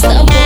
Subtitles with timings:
[0.00, 0.39] stop.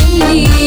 [0.00, 0.61] me.